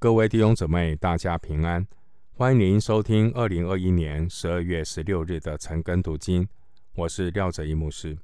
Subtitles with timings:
[0.00, 1.86] 各位弟兄姊妹，大家平安！
[2.32, 6.48] 欢迎您收听二零二一年十二月十六日的晨更读经，
[6.94, 8.16] 我是廖哲一牧师。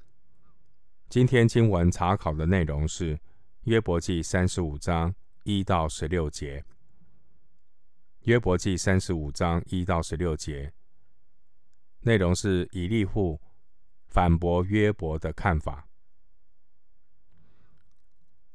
[1.10, 3.20] 今天经文查考的内容是
[3.64, 6.64] 约伯记三十五章一到十六节。
[8.22, 10.72] 约伯记三十五章一到十六节
[12.00, 13.38] 内容是以利户
[14.06, 15.86] 反驳约伯的看法。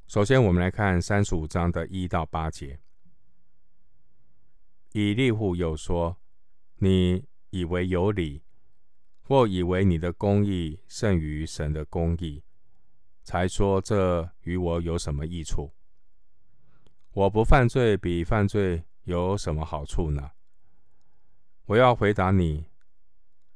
[0.07, 2.79] 首先，我们来看三十五章的一到八节。
[4.93, 6.17] 以利户又说
[6.79, 8.43] ：“你以为有理，
[9.21, 12.43] 或以为你的公义胜于神的公义，
[13.23, 15.71] 才说这与我有什么益处？
[17.13, 20.31] 我不犯罪，比犯罪有什么好处呢？
[21.65, 22.65] 我要回答你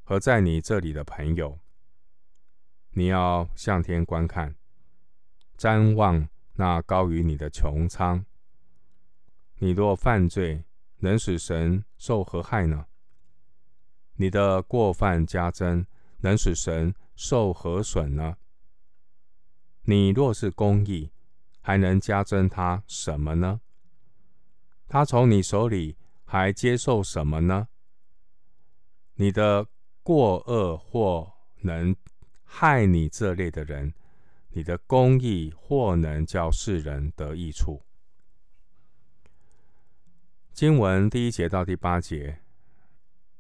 [0.04, 1.59] 和在你这里的朋友：
[2.91, 4.55] 你要向天观看，
[5.57, 8.26] 瞻望那高于你的穹苍。
[9.57, 10.63] 你若犯罪，
[10.99, 12.85] 能使神受何害呢？
[14.15, 15.85] 你的过犯加增，
[16.20, 18.38] 能使神受何损呢？
[19.84, 21.12] 你若是公义，
[21.62, 23.62] 还能加增他什么呢？
[24.88, 27.68] 他从你手里还接受什么呢？
[29.16, 29.68] 你的
[30.01, 31.96] 过恶或能
[32.43, 33.93] 害你这类的人，
[34.49, 37.85] 你的公义或能叫世人得益处。
[40.55, 42.39] 经文第一节到第八节，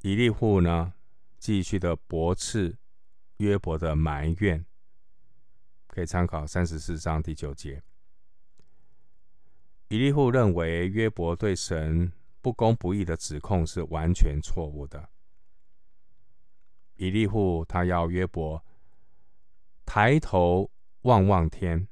[0.01, 0.93] 以利户呢
[1.37, 2.77] 继续的驳斥
[3.37, 4.65] 约伯的埋怨，
[5.87, 7.81] 可以参考三十四章第九节。
[9.87, 15.07] 以利户认为约伯对神不公不义的指控是完全错误的。
[16.97, 18.61] 以利户他要约伯
[19.85, 20.69] 抬头
[21.03, 21.87] 望望天，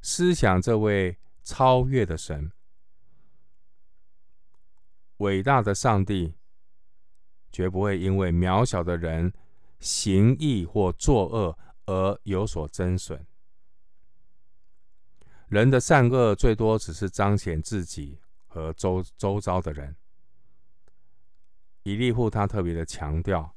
[0.00, 2.52] 思想这位超越的神。
[5.18, 6.34] 伟大的上帝
[7.52, 9.32] 绝不会因为渺小的人
[9.80, 13.24] 行义或作恶而有所增损。
[15.48, 19.96] 人的善恶最多只是彰显自己和周周遭的人。
[21.84, 23.54] 以利户他特别的强调，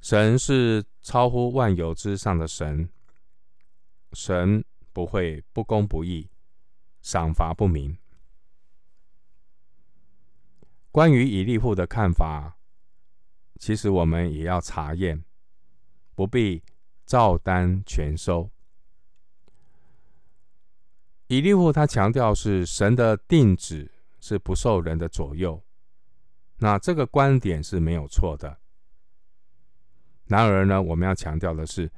[0.00, 2.90] 神是超乎万有之上的神，
[4.12, 6.28] 神不会不公不义，
[7.00, 7.96] 赏罚不明。
[10.90, 12.56] 关于以利户的看法，
[13.58, 15.24] 其实我们也要查验，
[16.14, 16.62] 不必
[17.06, 18.50] 照单全收。
[21.28, 25.62] 以利户他强调是神的定旨是不受人的左右，
[26.58, 28.58] 那这个观点是没有错的。
[30.26, 31.90] 然而呢，我们要强调的是，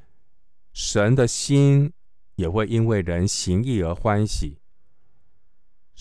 [0.75, 1.92] 神的心
[2.34, 4.61] 也会因为人行义而欢喜。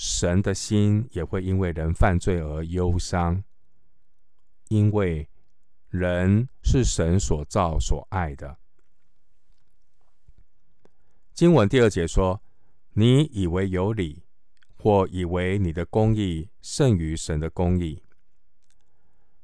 [0.03, 3.43] 神的心也会因为人犯罪而忧伤，
[4.69, 5.29] 因为
[5.89, 8.57] 人是神所造所爱的。
[11.35, 12.41] 经文第二节说
[12.93, 14.23] ：“你以为有理，
[14.75, 18.01] 或以为你的公义胜于神的公义。”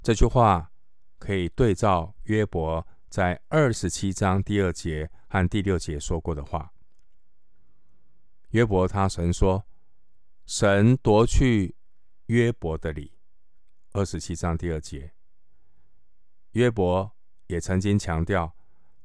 [0.02, 0.72] 这句话
[1.20, 6.74] 可以对照约伯在二十七章第二节和第六节说过的话。
[8.50, 9.64] 约伯他曾说。
[10.48, 11.76] 神夺去
[12.28, 13.12] 约伯的理，
[13.92, 15.12] 二十七章第二节。
[16.52, 17.12] 约伯
[17.48, 18.56] 也曾经强调，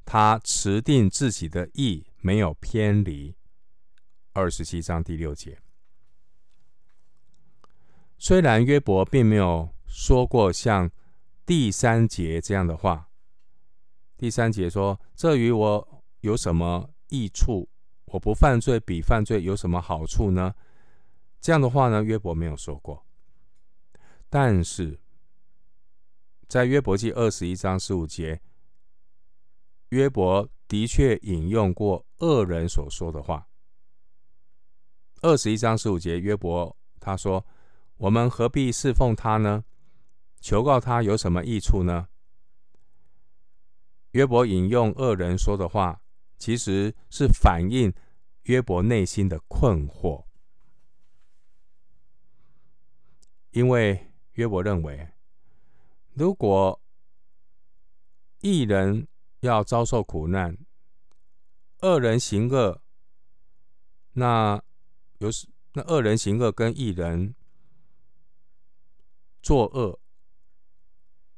[0.05, 3.35] 他持定自己的意，没有偏离，
[4.31, 5.59] 二十七章第六节。
[8.17, 10.89] 虽然约伯并没有说过像
[11.45, 13.09] 第三节这样的话，
[14.15, 17.67] 第三节说：“这与我有什么益处？
[18.05, 20.55] 我不犯罪，比犯罪有什么好处呢？”
[21.43, 23.05] 这样的话呢，约伯没有说过。
[24.29, 24.97] 但是，
[26.47, 28.41] 在约伯记二十一章十五节，
[29.89, 33.49] 约伯的确引用过恶人所说的话。
[35.21, 37.45] 二十一章十五节，约伯他说
[37.97, 39.65] ：“我们何必侍奉他呢？
[40.39, 42.07] 求告他有什么益处呢？”
[44.11, 46.01] 约伯引用恶人说的话，
[46.37, 47.93] 其实是反映
[48.43, 50.23] 约伯内心的困惑。
[53.53, 55.09] 因为约伯认为，
[56.13, 56.81] 如果
[58.41, 59.07] 一人
[59.41, 60.57] 要遭受苦难，
[61.81, 62.81] 恶人行恶，
[64.13, 64.61] 那
[65.19, 65.29] 有
[65.73, 67.35] 那恶人行恶跟一人
[69.41, 69.99] 作恶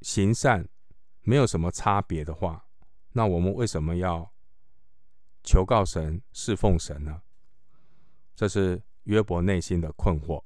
[0.02, 0.70] 行善
[1.22, 2.66] 没有什么差别的话，
[3.12, 4.32] 那我们为什么要
[5.44, 7.22] 求告神、侍奉神呢？
[8.36, 10.44] 这是约伯内心的困惑。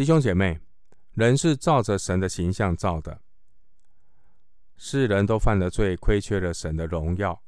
[0.00, 0.58] 弟兄姐妹，
[1.12, 3.20] 人是照着神的形象造的，
[4.78, 7.42] 世人都犯了罪，亏缺了神的荣耀。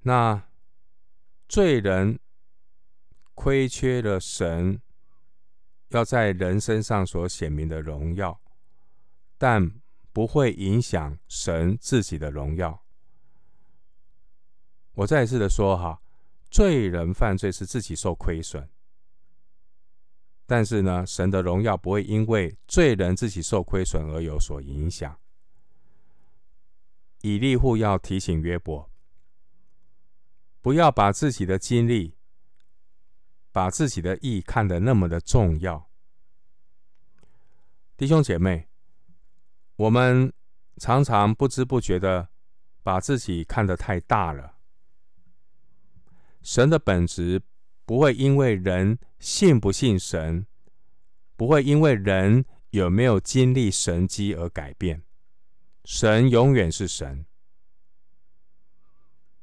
[0.00, 0.42] 那
[1.46, 2.18] 罪人
[3.34, 4.82] 亏缺了神
[5.90, 8.40] 要在人身上所显明的荣耀，
[9.36, 9.70] 但
[10.12, 12.82] 不会影响神自己的荣耀。
[14.94, 16.02] 我再一次的说哈，
[16.50, 18.68] 罪人犯罪是自己受亏损，
[20.50, 25.20] 但是呢，神的荣耀不会因为罪人自己受亏损而有所影响。
[27.20, 28.90] 以利户要提醒约伯，
[30.62, 32.16] 不要把自己的经历、
[33.52, 35.90] 把自己的意看得那么的重要。
[37.98, 38.68] 弟兄姐妹，
[39.76, 40.32] 我们
[40.78, 42.30] 常常不知不觉的
[42.82, 44.54] 把自己看得太大了。
[46.40, 47.42] 神的本质
[47.84, 50.46] 不会因为人信不信神，
[51.36, 55.02] 不会因为人有没有经历神迹而改变。
[55.84, 57.24] 神永远是神。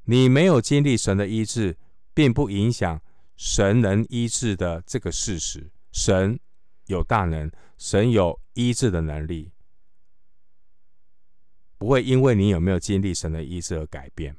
[0.03, 1.77] 你没有经历神的医治，
[2.13, 3.01] 并不影响
[3.35, 5.71] 神能医治的这个事实。
[5.91, 6.39] 神
[6.85, 9.51] 有大能，神有医治的能力，
[11.77, 14.37] 不会因为你有没有经历神的医治而改变。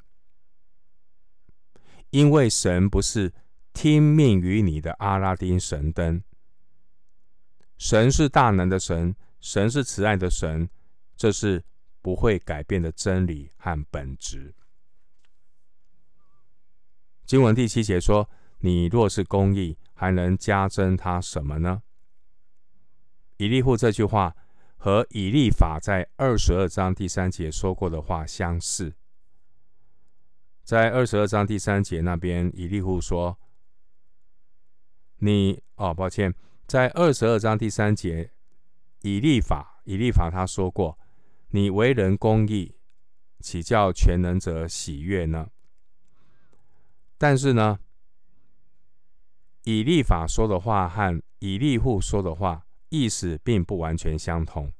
[2.10, 3.32] 因为神不是
[3.76, 6.22] 听命于你的阿拉丁神灯，
[7.76, 10.70] 神是大能的神，神是慈爱的神，
[11.14, 11.62] 这是
[12.00, 14.54] 不会改变的真理和本质。
[17.26, 18.30] 经文第七节说
[18.60, 21.82] ：“你若是公义，还能加增他什么呢？”
[23.36, 24.34] 以利户这句话
[24.78, 28.94] 和以利法在二十二章第三节说过的话相似。
[30.64, 33.38] 在二十二章第三节那边，以利户说
[35.18, 36.34] ：“你哦，抱歉，
[36.66, 38.30] 在二十二章第三节，
[39.02, 40.98] 以利法，以利法他说过，
[41.48, 42.74] 你为人公义，
[43.40, 45.48] 岂叫全能者喜悦呢？
[47.18, 47.78] 但是呢，
[49.64, 54.72] 以利法说的话和以利户说的话意思并不完全相同。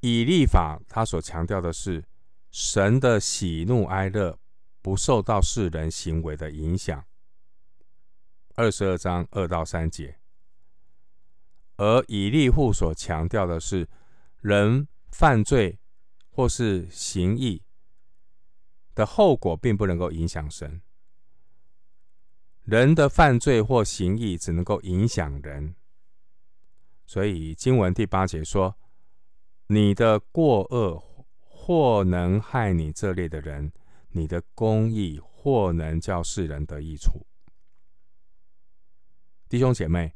[0.00, 2.04] 以利法他所强调的是。”
[2.52, 4.38] 神的喜怒哀乐
[4.82, 7.02] 不受到世人行为的影响。
[8.62, 10.20] 二十二章二到三节，
[11.78, 13.88] 而以利户所强调的是，
[14.40, 15.80] 人犯罪
[16.30, 17.64] 或是行义
[18.94, 20.80] 的后果，并不能够影响神。
[22.62, 25.74] 人的犯罪或行义只能够影响人。
[27.04, 28.76] 所以经文第八节说
[29.66, 31.02] ：“你的过恶。”
[31.64, 33.72] 或能害你这类的人，
[34.10, 37.26] 你的公义或能叫世人得益处。
[39.52, 40.10] 弟兄姐妹，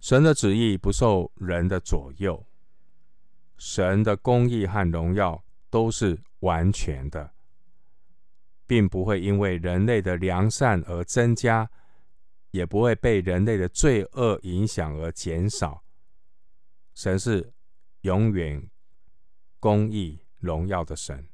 [0.00, 2.42] 神的旨意不受人的左右，
[3.58, 7.34] 神的公义和荣耀都是完全的，
[8.66, 11.70] 并不会因为人类的良善而增加，
[12.50, 15.84] 也不会被人类的罪恶影响而减少。
[16.94, 17.52] 神是
[18.00, 18.70] 永远
[19.60, 20.18] 公义。
[20.38, 21.28] 荣耀的神，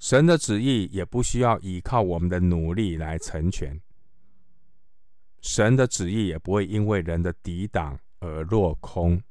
[0.00, 3.80] 神的旨意也不需要依靠我们的努力来成全。
[5.44, 9.22] 神的旨意也不会因为人的抵挡而落空。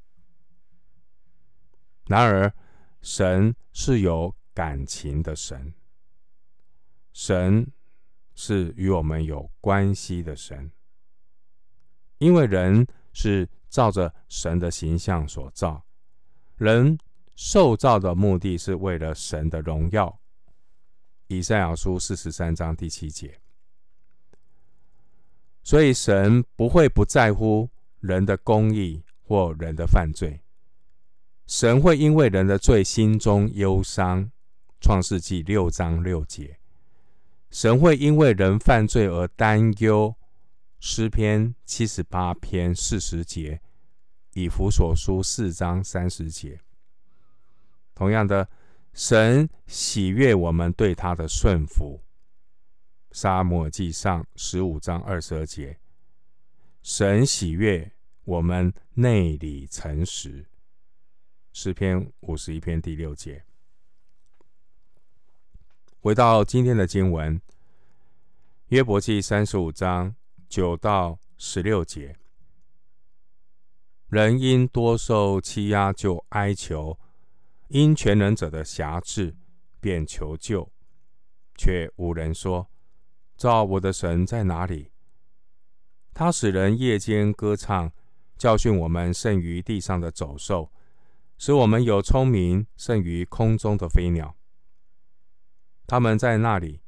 [2.05, 2.53] 然而，
[3.01, 5.74] 神是有感情的神，
[7.13, 7.67] 神
[8.36, 10.72] 是与我们有关系的神，
[12.20, 15.84] 因为人是照着神的形象所造，
[16.55, 16.98] 人。
[17.36, 20.20] 受造的目的是为了神的荣耀。
[21.25, 23.41] 以赛亚书四十三章第七节。
[25.63, 30.41] 所以神不会不在乎人的公义或人的犯罪，
[31.48, 34.29] 神会因为人的罪心中忧伤。
[34.82, 36.60] 创世纪六章六节。
[37.50, 40.13] 神会因为人犯罪而担忧。
[40.82, 43.62] 诗篇七十八篇四十节。
[44.34, 46.60] 以弗所书四章三十节。
[47.96, 48.50] 同样的，
[48.93, 52.02] 神喜悦我们对他的顺服。
[53.13, 55.77] 撒母耳记上十五章二十二节，
[56.82, 57.91] 神喜悦
[58.24, 60.48] 我们内里诚实。
[61.51, 63.46] 诗篇五十一篇第六节。
[66.00, 67.39] 回到今天的经文，
[68.70, 70.15] 约伯记三十五章
[70.50, 72.17] 九到十六节，
[74.08, 76.98] 人因多受欺压就哀求。
[77.67, 79.36] 因全能者的辖制，
[79.79, 80.72] 便求救，
[81.55, 82.70] 却无人说
[83.43, 84.89] ：“造我的神在哪里？”
[86.15, 87.91] 他使人夜间歌唱，
[88.38, 90.71] 教训我们胜于地上的走兽，
[91.38, 94.38] 使我们有聪明胜于空中的飞鸟。
[95.85, 96.79] 他们在那里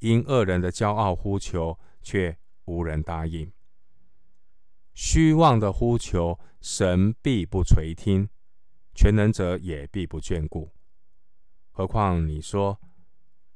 [0.00, 3.52] 因恶人的骄傲呼求，却无人答应。
[4.94, 8.26] 虚妄的呼求，神必不垂听；
[8.92, 10.72] 全能者也必不眷顾。
[11.70, 12.80] 何况你说，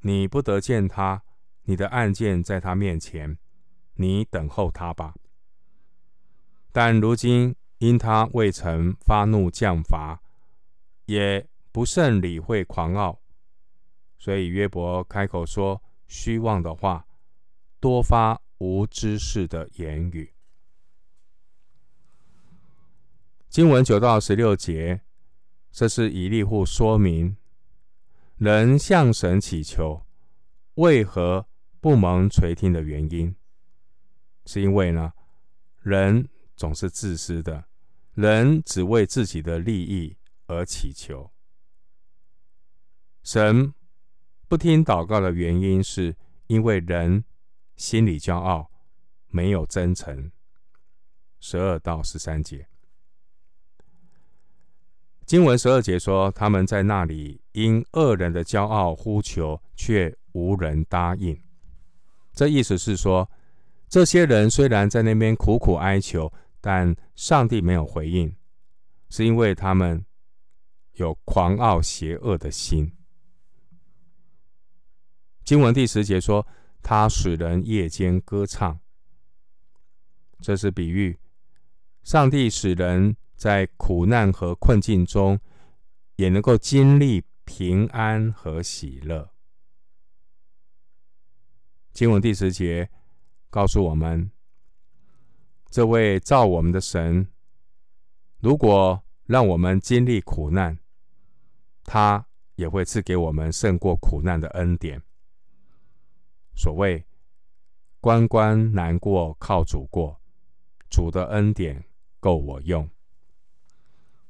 [0.02, 1.24] 你不得见他，
[1.66, 3.38] 你的案件在他面前。
[3.98, 5.14] 你等候他吧，
[6.70, 10.20] 但如今因他未曾发怒降罚，
[11.06, 13.18] 也不甚理会狂傲，
[14.18, 17.06] 所以约伯开口说虚妄的话，
[17.80, 20.34] 多发无知识的言语。
[23.48, 25.00] 经文九到十六节，
[25.72, 27.38] 这是以利户说明
[28.36, 30.02] 人向神祈求
[30.74, 31.46] 为何
[31.86, 33.32] 不蒙垂听的原因。
[34.44, 35.12] 是因为呢，
[35.82, 37.66] 人总是自私的，
[38.14, 40.16] 人只为自己的利益
[40.48, 41.30] 而祈求。
[43.22, 43.72] 神
[44.48, 46.16] 不听祷告的原因，是
[46.48, 47.24] 因为人
[47.76, 48.68] 心里骄傲，
[49.28, 50.32] 没有真诚。
[51.38, 52.66] 十二到十三节，
[55.24, 61.45] 经文十二节说，他们在那里因恶人的骄傲呼求，却无人答应。
[62.36, 63.28] 这意思是说。
[63.88, 68.34] 这些人虽然在那边苦苦哀求，但上帝没有回应，
[69.08, 70.04] 是因为他们
[70.94, 72.92] 有狂傲邪恶的心。
[75.44, 76.44] 经文第十节说
[76.82, 78.80] ：“他使人夜间歌唱。”
[80.42, 81.16] 这是比喻，
[82.02, 85.38] 上帝使人在苦难和困境中，
[86.16, 89.30] 也能够经历平安和喜乐。
[91.96, 92.90] 经文第十节。
[93.48, 94.30] 告诉我们，
[95.70, 97.26] 这位造我们的神，
[98.38, 100.78] 如果让我们经历苦难，
[101.84, 102.26] 他
[102.56, 105.00] 也会赐给我们胜过苦难的恩典。
[106.54, 107.02] 所谓
[107.98, 110.20] “关关难过靠主过”，
[110.90, 111.82] 主的恩典
[112.20, 112.86] 够我用。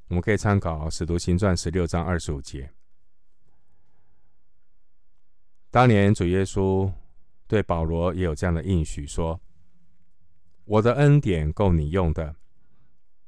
[0.07, 2.73] 我们可以参考《使徒行传》十六章二十五节。
[5.69, 6.89] 当年主耶稣。
[7.47, 9.41] 对保罗也有这样的应许，说
[10.65, 12.35] ：“我的恩典够你用的，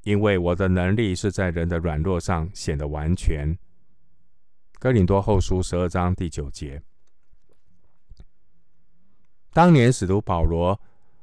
[0.02, 3.56] 因为我的能力是在人的软弱上显得完全。”
[4.80, 6.82] 哥林多后书十二章第九节。
[9.52, 10.80] 当年使徒保罗，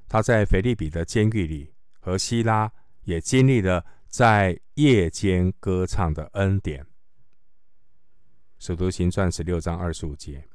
[0.07, 2.71] 他在腓立比的监狱里，和希拉
[3.03, 6.85] 也经历了在夜间歌唱的恩典。
[8.57, 10.47] 使徒行传十六章二十五节。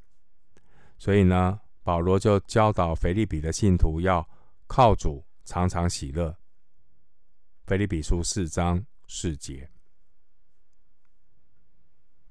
[0.98, 4.28] 所以呢，保罗就教导腓立比的信徒要
[4.66, 6.36] 靠主常常喜乐。
[7.66, 9.70] 腓立比书四章四节，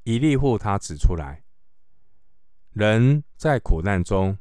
[0.04, 1.44] 以利户他指出来，
[2.72, 4.38] 人在苦难中，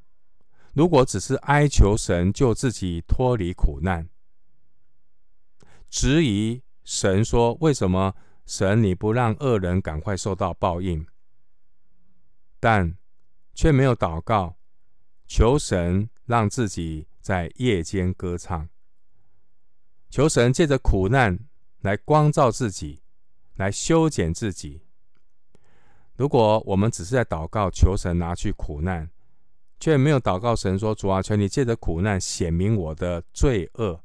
[0.73, 4.09] 如果只是哀求神救自己脱离苦难，
[5.89, 11.07] 质疑神说：“为什么神你不让恶人赶快受到报应？”
[12.61, 12.99] 但
[13.55, 14.58] 却没有祷告。
[15.29, 18.69] 求神让自己在夜间歌唱，
[20.09, 21.39] 求神借着苦难
[21.83, 23.03] 来光照自己，
[23.57, 24.83] 来修剪自己。
[26.17, 29.09] 如果我们只是在祷告，求神拿去苦难，
[29.79, 34.03] 却没有祷告神说：“主啊，求你借着苦难显明我的罪恶。”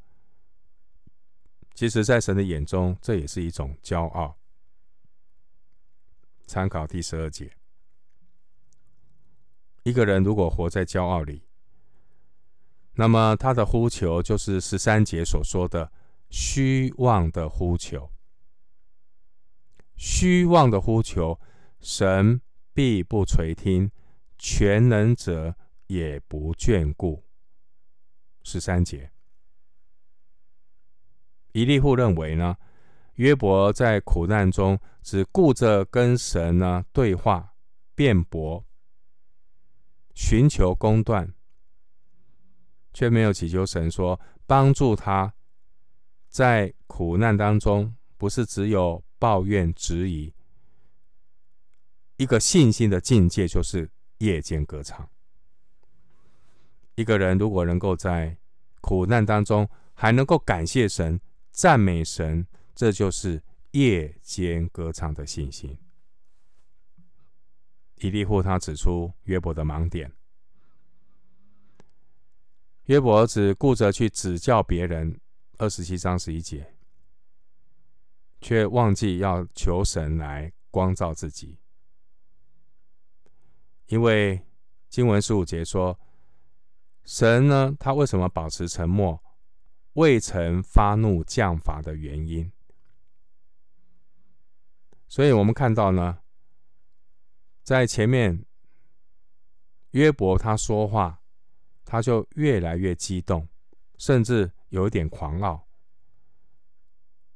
[1.74, 4.38] 其实，在神的眼中，这也是一种骄傲。
[6.46, 7.51] 参考第十二节。
[9.84, 11.44] 一个人如果活在骄傲里，
[12.94, 15.92] 那么他的呼求就是十三节所说的
[16.30, 18.10] 虚妄的呼求。
[19.96, 21.40] 虚妄的呼求，
[21.80, 22.42] 神
[22.74, 23.92] 必不垂听，
[24.38, 25.56] 全能者
[25.88, 27.24] 也不眷顾。
[28.42, 29.12] 十三节，
[31.52, 32.58] 伊利户认为呢，
[33.16, 37.54] 约伯在苦难中只顾着跟神呢对话
[37.96, 38.66] 辩驳。
[40.13, 41.34] 寻求公断，
[42.93, 45.34] 却没有祈求神说帮助他，
[46.29, 50.34] 在苦难当中，不是只有抱怨质疑。
[52.17, 53.89] 一个信心的境界就是
[54.20, 55.10] 夜间歌唱。
[56.96, 58.38] 一个人如果能够在
[58.82, 61.20] 苦难当中还能够感谢神、
[61.51, 63.41] 赞美神，这就是
[63.72, 65.75] 夜间歌唱的信心。
[68.04, 70.12] 以利户他指出约伯的盲点。
[72.88, 75.18] 约伯只顾着去指教别人，
[75.58, 76.76] 二十七章十一节，
[78.42, 81.58] 却忘记要求神来光照自己。
[83.86, 84.46] 因为
[84.90, 85.98] 经文十五节说，
[87.06, 89.24] 神呢，他为什么保持沉默，
[89.94, 92.52] 未曾发怒降罚的原因。
[95.08, 96.20] 所以我们看到呢，
[97.63, 98.46] 在前面
[99.91, 101.20] 约伯他说话。
[101.86, 103.48] 他就越来越激动，
[104.00, 105.67] 甚至有一点狂傲。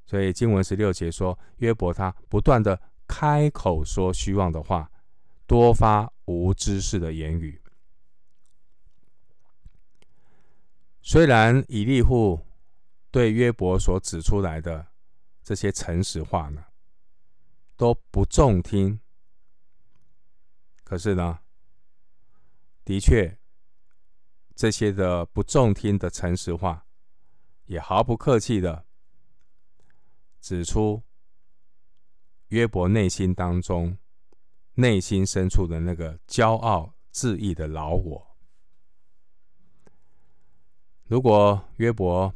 [0.03, 4.89] 所以经文十六节说，约伯他不断的开口说虚妄的话，
[5.45, 7.61] 多发无知识的言语。
[11.03, 12.39] 虽然以利户
[13.11, 14.87] 对约伯所指出来的
[15.43, 16.65] 这些诚实话呢，
[17.75, 18.99] 都不中听，
[20.87, 21.39] 可是呢，
[22.85, 23.37] 的确。
[24.55, 26.87] 这些的不中听的诚实话，
[27.65, 28.85] 也毫不客气的
[30.39, 31.03] 指出
[32.47, 33.97] 约伯内心当中、
[34.75, 38.37] 内心深处的那个骄傲自义的老我。
[41.03, 42.33] 如果约伯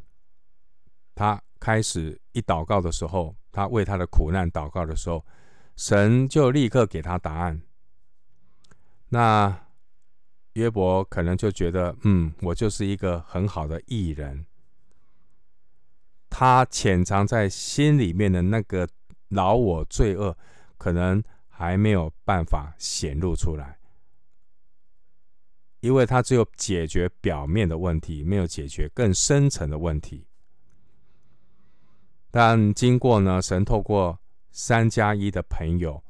[1.14, 5.26] 他开始一祷告的时候，他为他的苦难祷告的时候，
[5.74, 7.60] 神就立刻给他答案。
[9.12, 9.58] 那。
[10.54, 14.44] 约伯可能就觉得，嗯，我就是一个很好的艺人。
[16.28, 18.86] 他潜藏在心里面的那个
[19.28, 20.36] 老我罪恶，
[20.76, 23.78] 可能还没有办法显露出来，
[25.80, 30.26] 因为他只有解决表面的问题，没有解决更深层的问题。
[32.30, 34.18] 但经过呢，神透过
[34.50, 36.04] 三加一的朋友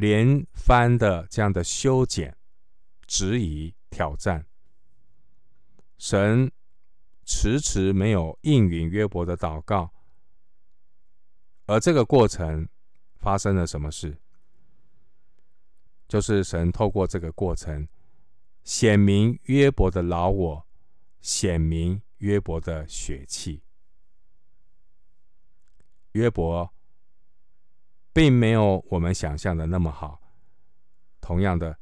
[0.00, 2.36] 连番的这样的修剪。
[3.06, 4.46] 质疑、挑战，
[5.98, 6.52] 神
[7.24, 9.92] 迟迟没有应允约伯的祷告，
[11.66, 12.68] 而这个过程
[13.16, 14.16] 发生了什么事？
[16.06, 17.88] 就是神透过这个过程
[18.62, 20.66] 显明约伯的老我，
[21.20, 23.64] 显明约伯的血气。
[26.12, 26.72] 约伯
[28.20, 30.20] 并没有我们想象的那么好，
[31.22, 31.74] 同样的。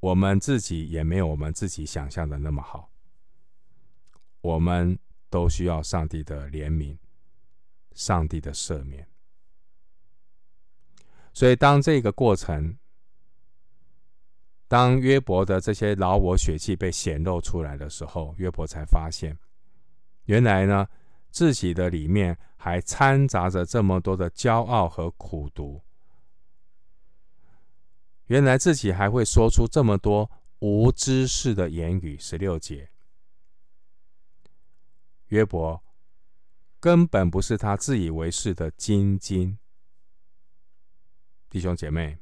[0.00, 2.90] 我们自己也没有我们自己想象的那么好，
[4.40, 4.98] 我们
[5.30, 6.98] 都需要上帝的怜悯，
[7.92, 9.06] 上帝的赦免。
[11.32, 12.76] 所以，当这个过程，
[14.66, 19.38] 当约伯的这些老我血气被显露出来的时候，约伯才发现，
[20.24, 20.88] 原来呢，
[21.30, 25.82] 自己的里面还掺杂着这么多的骄傲和苦读。
[28.26, 32.18] 原来自己还会说出这么多无知识的言语。
[32.18, 32.90] 十六节，
[35.28, 35.82] 约伯
[36.78, 39.58] 根本不是他自以为是的精金。
[41.48, 42.18] 弟兄姐妹，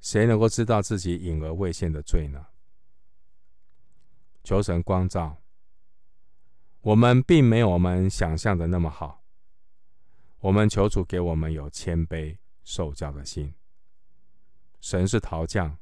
[0.00, 2.46] 谁能够知道自己隐而未现的罪呢？
[4.42, 5.36] 求神光照，
[6.82, 9.22] 我们并没有我们想象的那么好。
[10.38, 13.54] 我们求主给我们有谦卑受教的心。
[14.80, 15.76] 神是陶匠，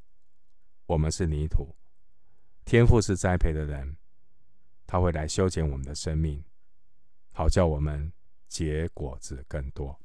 [0.86, 1.76] 我们是泥土。
[2.64, 3.96] 天赋是栽培的人，
[4.88, 6.42] 他会来修剪我们的生命，
[7.30, 8.12] 好叫我们
[8.48, 10.00] 结果子更多。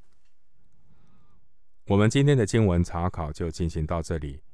[1.86, 4.44] 我们今天的经文查考就进行到这里，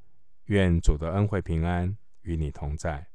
[0.46, 3.09] 愿主的恩惠平安与你同在。